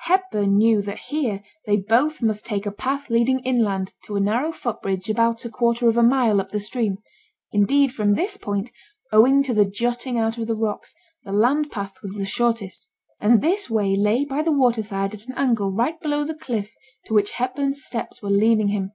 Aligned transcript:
Hepburn 0.00 0.58
knew 0.58 0.82
that 0.82 0.98
here 0.98 1.42
they 1.64 1.78
both 1.78 2.20
must 2.20 2.44
take 2.44 2.66
a 2.66 2.70
path 2.70 3.08
leading 3.08 3.38
inland 3.40 3.94
to 4.04 4.16
a 4.16 4.20
narrow 4.20 4.52
foot 4.52 4.82
bridge 4.82 5.08
about 5.08 5.46
a 5.46 5.48
quarter 5.48 5.88
of 5.88 5.96
a 5.96 6.02
mile 6.02 6.42
up 6.42 6.50
the 6.50 6.60
stream; 6.60 6.98
indeed 7.52 7.94
from 7.94 8.12
this 8.12 8.36
point, 8.36 8.70
owing 9.12 9.42
to 9.44 9.54
the 9.54 9.64
jutting 9.64 10.18
out 10.18 10.36
of 10.36 10.46
the 10.46 10.54
rocks, 10.54 10.94
the 11.24 11.32
land 11.32 11.70
path 11.70 12.02
was 12.02 12.12
the 12.16 12.26
shortest; 12.26 12.86
and 13.18 13.40
this 13.40 13.70
way 13.70 13.96
lay 13.96 14.26
by 14.26 14.42
the 14.42 14.52
water 14.52 14.82
side 14.82 15.14
at 15.14 15.24
an 15.26 15.34
angle 15.38 15.72
right 15.72 15.98
below 16.02 16.22
the 16.22 16.34
cliff 16.34 16.70
to 17.06 17.14
which 17.14 17.30
Hepburn's 17.30 17.82
steps 17.82 18.20
were 18.20 18.28
leading 18.28 18.68
him. 18.68 18.92